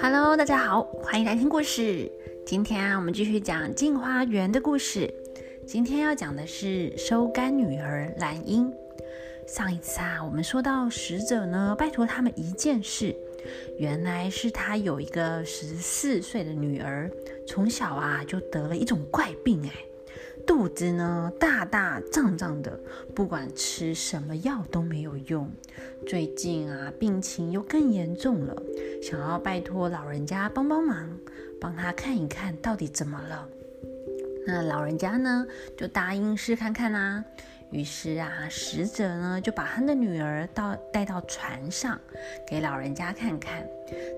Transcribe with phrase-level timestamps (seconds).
[0.00, 2.10] Hello，大家好，欢迎来听故事。
[2.46, 5.12] 今天啊，我们继续讲镜花园的故事。
[5.66, 8.72] 今天要讲的是收干女儿兰英。
[9.46, 13.14] 上一次啊，我们说到使者呢，拜托他们一件事，
[13.78, 17.10] 原来是他有一个十四岁的女儿，
[17.46, 19.70] 从小啊就得了一种怪病，哎。
[20.46, 22.78] 肚子呢大大胀胀的，
[23.14, 25.50] 不管吃什么药都没有用。
[26.06, 28.56] 最近啊，病情又更严重了，
[29.02, 31.18] 想要拜托老人家帮帮忙，
[31.60, 33.48] 帮他看一看到底怎么了。
[34.46, 35.44] 那老人家呢
[35.76, 37.24] 就答应试看看啦。
[37.70, 42.00] 于是啊，使者呢就把他的女儿到带到船上，
[42.46, 43.66] 给老人家看看。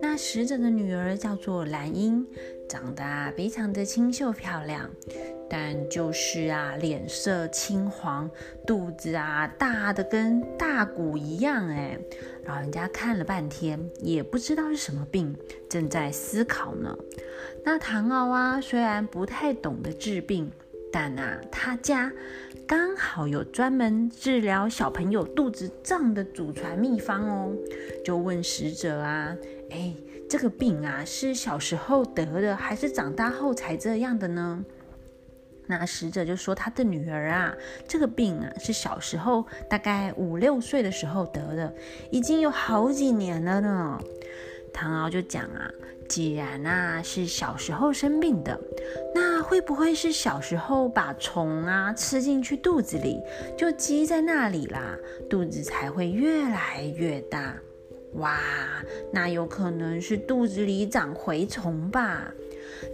[0.00, 2.26] 那使者的女儿叫做兰英，
[2.68, 4.90] 长得啊非常的清秀漂亮。
[5.48, 8.28] 但就是啊，脸色青黄，
[8.66, 11.98] 肚子啊大的跟大鼓一样哎。
[12.46, 15.36] 老人家看了半天，也不知道是什么病，
[15.68, 16.96] 正在思考呢。
[17.62, 20.50] 那唐敖啊，虽然不太懂得治病，
[20.90, 22.10] 但啊，他家
[22.66, 27.52] 刚好有专门治疗小朋友肚子胀的祖传秘方哦。
[28.04, 29.36] 就问使者啊，
[29.70, 29.94] 哎，
[30.28, 34.64] 这个病啊，是小时候得的，还是长大后才这样的呢？
[35.66, 37.54] 那使者就说：“他的女儿啊，
[37.88, 41.74] 这个病啊，是小时候大概五六岁的时候得的，
[42.10, 43.98] 已经有好几年了呢。”
[44.72, 45.70] 唐敖就讲啊
[46.14, 48.56] ：“既然啊是小时候生病的，
[49.12, 53.20] 那会不会是小时候把虫啊吃进去肚子里，
[53.58, 54.96] 就积在那里啦，
[55.28, 57.56] 肚子才会越来越大？
[58.12, 58.38] 哇，
[59.12, 62.32] 那有可能是肚子里长蛔虫吧？”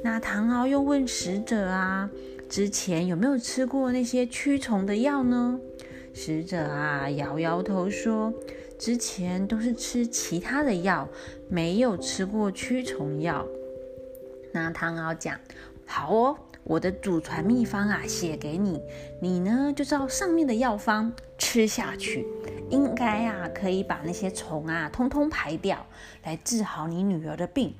[0.00, 2.08] 那唐敖又问使者啊。
[2.48, 5.58] 之前有没有吃过那些驱虫的药呢？
[6.14, 8.32] 使者啊摇摇头说，
[8.78, 11.08] 之前都是吃其他的药，
[11.48, 13.44] 没有吃过驱虫药。
[14.52, 15.38] 那唐敖讲，
[15.84, 18.80] 好哦，我的祖传秘方啊写给你，
[19.20, 22.26] 你呢就照上面的药方吃下去，
[22.70, 25.84] 应该啊可以把那些虫啊通通排掉，
[26.24, 27.74] 来治好你女儿的病。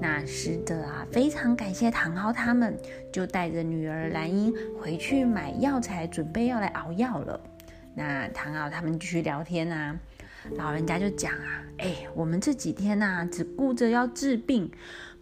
[0.00, 2.78] 那使者啊，非常感谢唐敖他们，
[3.12, 7.40] 就带着女儿兰英回去买药材，准备要来熬药了。
[7.96, 9.98] 那唐敖他们继续聊天啊，
[10.52, 14.70] 老人家就讲啊，哎，我们这几天呐，只顾着要治病，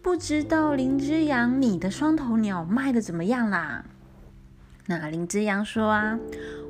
[0.01, 3.85] 不知道林之阳你的双头鸟卖的怎么样啦？
[4.87, 6.19] 那林之阳说啊，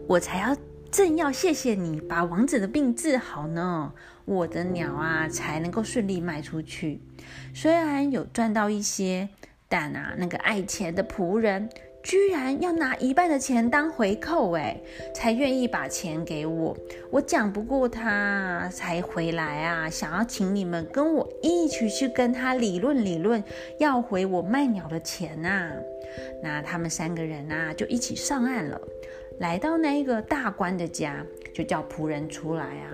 [0.08, 0.56] 我才要。
[0.92, 3.92] 正要谢谢你把王子的病治好呢，
[4.25, 7.02] 我的鸟啊才能够顺利卖出去。
[7.52, 9.28] 虽然有赚到一些，
[9.68, 11.68] 但啊，那个爱钱的仆人
[12.03, 14.78] 居然要拿一半的钱当回扣，哎，
[15.16, 16.75] 才愿意把钱给我。
[17.09, 23.42] 我讲不过他，才回来啊，想要请你们跟我一起去跟他理论理论，
[23.78, 25.72] 要回我卖鸟的钱呐。
[26.44, 28.80] 那他们三个人啊，就一起上岸了。
[29.40, 32.92] 来到那一个大官的家，就叫仆人出来啊。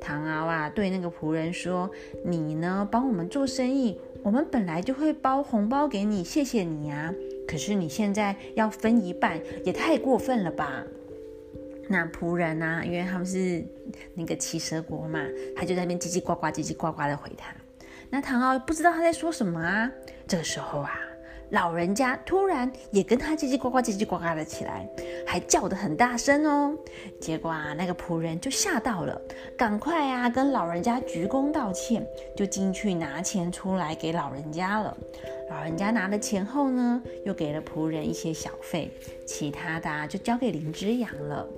[0.00, 1.90] 唐敖啊，对那个仆人说
[2.22, 7.12] ：“你呢，帮我们做生意，我们本来就会包红包给你，谢谢你啊。
[7.48, 10.84] 可是你现在要分一半，也太过分了吧？”
[11.90, 13.64] 那仆人呢，因为他们是
[14.14, 15.24] 那个骑蛇国嘛，
[15.56, 17.52] 他就在那边叽叽呱呱、叽叽呱呱的回他。
[18.10, 19.90] 那唐敖不知道他在说什么啊。
[20.26, 21.00] 这个时候啊。
[21.50, 24.88] 老人家突然也跟他叽叽呱呱、叽叽呱呱的起来，
[25.26, 26.76] 还叫得很大声哦。
[27.20, 29.20] 结果啊，那个仆人就吓到了，
[29.56, 34.96] 赶快啊跟老人家鞠躬道歉，就进去拿钱出来给老人家了。
[35.50, 38.90] 老人家拿了钱后呢，又给了仆人一些小费，
[39.24, 41.48] 其他的就交给林之阳了。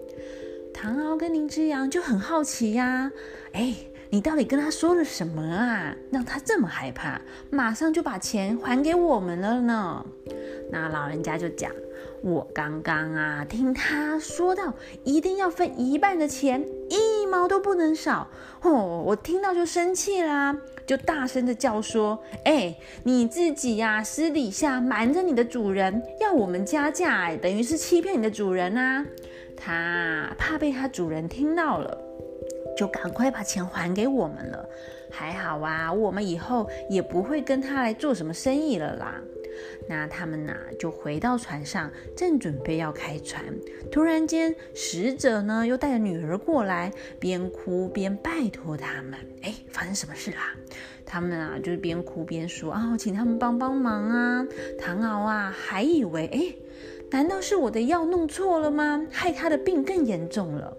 [0.73, 3.11] 唐敖跟林之阳就很好奇呀，
[3.53, 3.75] 哎。
[4.13, 5.95] 你到底跟他说了什么啊？
[6.11, 10.05] 让他这么害怕，马上就把钱还给我们了呢？
[10.73, 11.71] 那老人家就讲
[12.21, 18.29] ：“我刚刚啊，听他说到一定要分一半的钱，一毛都不能少。
[18.63, 29.07] 哦，我听到就生气啦，就大声的叫说：‘哎，你自己呀，私底下瞒着你的主人，要我们加价，等于是欺骗你的主人啊！’
[29.57, 32.07] 他怕被他主人听到了。”
[32.77, 34.69] 就赶快把钱还给我们了，
[35.11, 39.21] 还好啊，我们以后也不会跟他来做什么生意了啦。
[39.89, 43.45] 那他们呢，就回到船上，正准备要开船，
[43.91, 49.15] 突然间，使者呢又带着女儿过来，边哭边拜托他们。
[49.43, 50.55] 哎，发生什么事啦？
[51.05, 54.47] 他们啊，就是边哭边说啊，请他们帮帮忙啊。
[54.79, 56.55] 唐敖啊，还以为哎，
[57.11, 59.05] 难道是我的药弄错了吗？
[59.11, 60.75] 害他的病更严重了。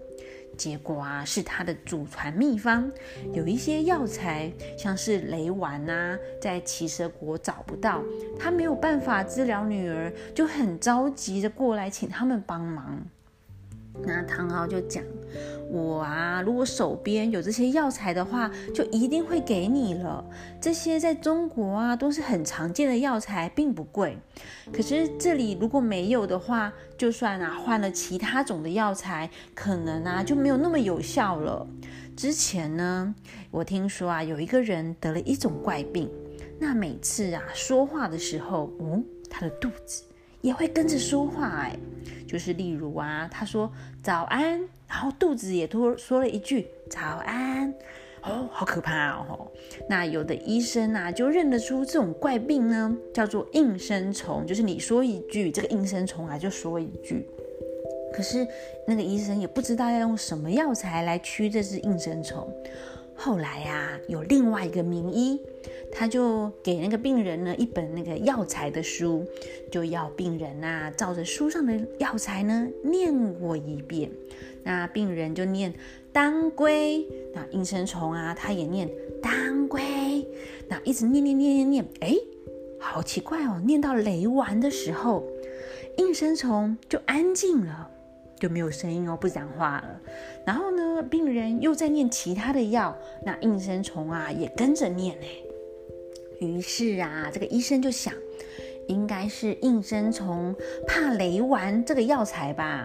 [0.56, 2.90] 结果啊，是他的祖传秘方，
[3.32, 8.02] 有一些药材，像是雷丸啊，在奇蛇国找不到，
[8.38, 12.98] 他没有办法治疗女儿，就很着急的过来请他们帮忙。
[14.00, 15.04] 那唐敖就讲
[15.70, 20.24] ：“我啊，如果手边有这些药材的话，就一定会给你了。
[20.60, 24.18] 这些在中国啊都是很常见的药材，并不贵。
[24.72, 31.66] 可是这里如果没有的话，就算啊换了其他种的药材，可能啊就没有那么有效了。
[32.16, 33.14] 之前呢，
[33.50, 36.10] 我听说啊有一个人得了一种怪病，
[36.58, 40.02] 那每次啊说话的时候，嗯，他的肚子。”
[40.42, 41.74] 也会跟着说话哎，
[42.28, 43.72] 就是例如啊，他说
[44.02, 47.72] 早安，然后肚子也多说了一句早安，
[48.22, 49.50] 哦，好可怕哦！
[49.88, 57.26] 那有的医生啊，就认得出这种怪病呢，叫做应声虫，就是你说一句，这个应声虫啊就说一句。
[58.12, 58.46] 可是
[58.86, 62.46] 那个医生也不知道要用什么药材来驱这只应声虫。
[63.22, 65.40] 后来呀，有另外一个名医。
[65.94, 69.24] 他就给那个病人呢一本那个药材的书，
[69.70, 74.10] 就要病人呐照着书上的药材呢念过一遍。
[74.64, 75.72] 那病人就念
[76.10, 78.90] 当归，那应声虫啊，他也念
[79.22, 80.26] 当归，
[80.66, 82.16] 那一直念念念念念，哎，
[82.80, 83.60] 好奇怪哦！
[83.64, 85.22] 念到雷丸的时候，
[85.98, 87.90] 应声虫就安静了，
[88.42, 90.00] 就没有声音哦，不讲话了。
[90.44, 92.92] 然后呢，病人又在念其他的药，
[93.24, 95.26] 那应声虫啊也跟着念呢。
[96.40, 98.12] 于是啊，这个医生就想，
[98.88, 100.52] 应该是应声虫
[100.88, 102.84] 怕雷丸这个药材吧。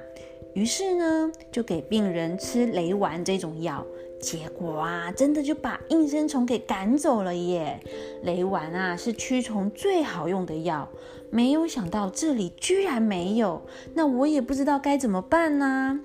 [0.54, 3.83] 于是呢，就给病人吃雷丸这种药。
[4.19, 7.79] 结果啊，真的就把应声虫给赶走了耶。
[8.23, 10.89] 雷丸啊，是驱虫最好用的药。
[11.29, 15.99] 没有想到这里居然没有，那我也不知道该怎么办呢。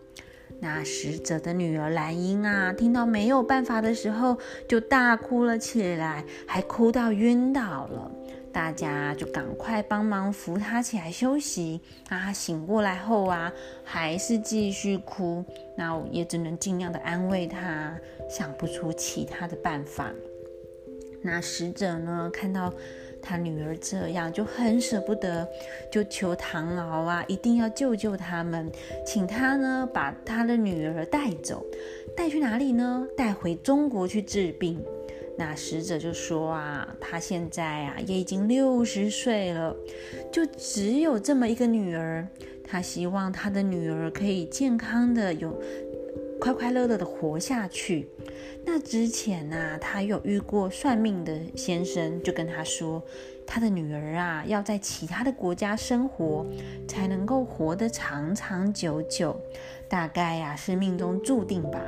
[0.61, 4.37] 那使者的女儿兰英啊，听到没有办法的时候，
[4.69, 8.11] 就大哭了起来，还哭到晕倒了。
[8.53, 11.81] 大家就赶快帮忙扶她起来休息。
[12.07, 13.53] 她醒过来后啊，
[13.83, 15.45] 还是继续哭。
[15.77, 17.97] 那我也只能尽量的安慰她，
[18.29, 20.13] 想不出其他的办法。
[21.23, 22.73] 那使者呢，看到。
[23.25, 25.49] 他女儿这样就很舍不得，
[25.93, 28.69] 就求唐敖啊，一定要救救他们，
[29.07, 31.65] 请他呢把他的女儿带走，
[32.17, 33.07] 带去哪里呢？
[33.17, 34.85] 带回中国去治病。
[35.39, 39.75] 那使者就说啊，他现在啊也已经六十岁了，
[40.31, 42.27] 就只有这么一个女儿，
[42.65, 45.61] 他希望他的女儿可以健康的有。
[46.41, 48.09] 快快乐乐的活下去。
[48.65, 53.01] 那之前呢，他有遇过算命的先生，就跟他说，
[53.47, 56.45] 他的女儿啊，要在其他的国家生活，
[56.89, 59.41] 才能够活得长长久久。
[59.89, 61.81] 大概呀，是命中注定吧。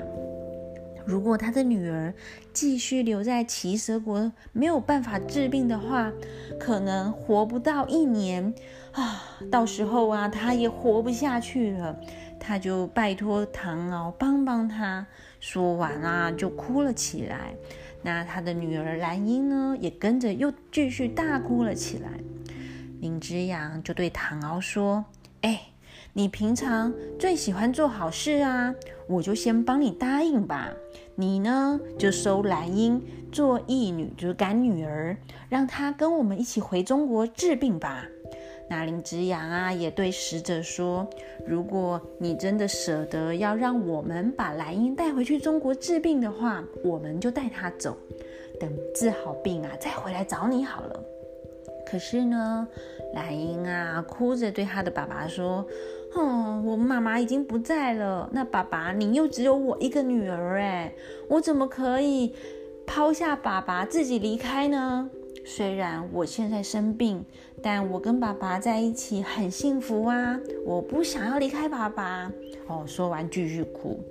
[1.06, 2.14] 如果他的女儿
[2.52, 6.12] 继续留在奇蛇国，没有办法治病的话，
[6.58, 8.54] 可能活不到一年
[8.92, 9.38] 啊。
[9.50, 11.96] 到时候啊，他也活不下去了。
[12.40, 15.06] 他就拜托唐敖帮帮他，
[15.40, 17.54] 说完啊，就哭了起来。
[18.02, 22.10] 那他的女儿兰英呢，也跟着又继续大哭了起来。
[23.00, 25.04] 林之阳就对唐敖说
[25.40, 25.68] ：“哎，
[26.12, 28.74] 你平常最喜欢做好事啊，
[29.06, 30.70] 我就先帮你答应吧。
[31.16, 35.16] 你呢，就收兰英做义女，就是干女儿，
[35.48, 38.04] 让她跟我们一起回中国治病吧。”
[38.68, 41.06] 那林之阳啊，也对使者说
[41.46, 47.96] ：“如果你真的舍得要让我们把兰英带回去中国治病的话，我们就带她走，
[48.58, 51.04] 等治好病啊，再回来找你好了。”
[51.86, 52.66] 可是呢，
[53.14, 55.66] 兰英啊，哭着对他的爸爸说
[56.14, 58.28] ：“哦，我妈妈已经不在了。
[58.32, 60.92] 那爸爸，你又只有我一个女儿，哎，
[61.28, 62.34] 我怎么可以
[62.86, 65.10] 抛下爸爸自己离开呢？”
[65.46, 67.22] 虽然我现在生病，
[67.62, 70.40] 但我跟爸爸在一起很幸福啊！
[70.64, 72.32] 我不想要离开爸爸。
[72.66, 74.02] 哦，说完继续哭。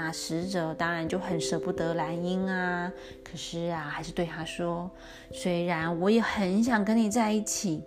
[0.00, 2.92] 那使者当然就很舍不得兰英啊，
[3.24, 4.88] 可是啊，还是对他说：
[5.32, 7.82] 虽然我也很想跟你在一起，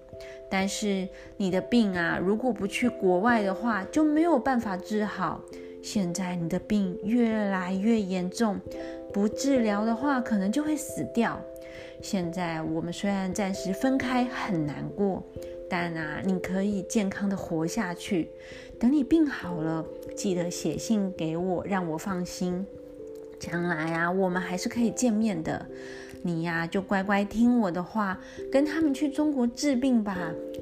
[0.49, 5.39] 但是你的病啊，如果不去国外的话，就没有办法治好。
[5.81, 8.59] 现在你的病越来越严重，
[9.13, 11.39] 不治疗的话，可能就会死掉。
[12.01, 15.23] 现在我们虽然暂时分开很难过，
[15.71, 18.29] 但啊，你可以健康的活下去。
[18.77, 19.85] 等你病好了，
[20.17, 22.67] 记得写信给我，让我放心。
[23.39, 25.65] 将来啊，我们还是可以见面的。
[26.23, 28.19] 你呀，就乖乖听我的话，
[28.51, 30.17] 跟他们去中国治病吧。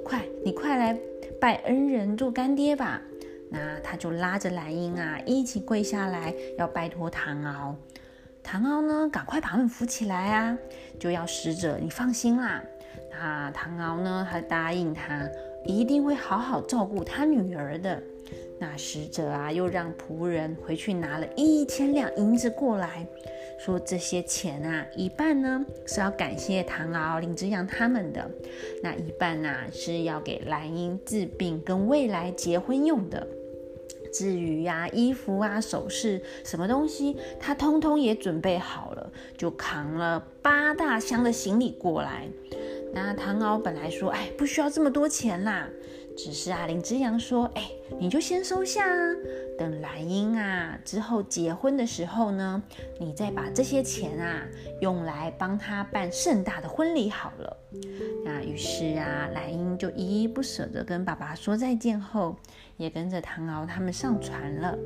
[0.05, 0.95] 快，你快来
[1.41, 3.01] 拜恩人做干爹吧。
[3.49, 7.75] 那他就拉着蓝英啊，一起跪下来，要拜托唐敖。
[8.43, 10.55] 唐敖呢，赶快把他们扶起来啊，
[10.99, 12.63] 就要使者你放心啦。
[13.21, 15.27] 那唐敖呢，他答应他，
[15.65, 18.01] 一定会好好照顾他女儿的。
[18.57, 23.05] 那使者啊，又让仆人回去拿了一千两银子过来，
[23.59, 28.31] 说这些钱啊，一半呢是要感谢唐敖、林之阳他们的，
[28.81, 33.27] 那一半呢是要给兰英治病跟未来结婚用的。
[34.13, 42.27] 至于呀，衣服啊、首饰什么东西，他通通也准备好了，就扛了八大箱的行李过来。
[42.93, 45.67] 那唐敖本来说，哎，不需要这么多钱啦。
[46.17, 49.15] 只是啊，林之阳说：“哎，你就先收下啊，
[49.57, 52.61] 等兰英啊之后结婚的时候呢，
[52.99, 54.43] 你再把这些钱啊
[54.81, 57.57] 用来帮他办盛大的婚礼好了。”
[58.25, 62.35] 那于是啊，兰英就依依不舍地跟爸爸说再见后，
[62.75, 64.77] 也跟着唐敖他们上船了。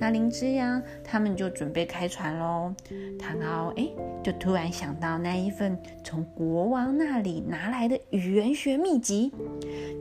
[0.00, 2.74] 那林之阳他们就准备开船喽。
[3.18, 3.86] 唐敖哎，
[4.24, 9.30] 就突然想到那一份从国王那里拿来的语言学秘籍，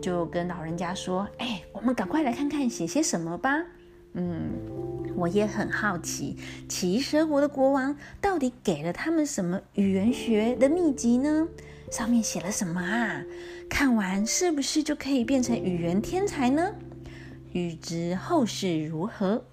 [0.01, 3.65] 就跟老人家说：“哎，我们赶快来看看写些什么吧。”
[4.13, 4.53] 嗯，
[5.15, 6.36] 我也很好奇，
[6.68, 11.48] 奇蛇国的国王到底给了他们什么语言学的秘籍呢？
[11.91, 13.24] 上面写了什么啊？
[13.70, 16.74] 看完是不是就可以变成语言天才呢？
[17.51, 19.44] 欲知后事如何？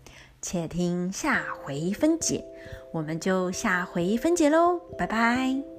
[0.48, 2.44] 且听下回分解，
[2.92, 5.75] 我们就下回分解喽，拜拜。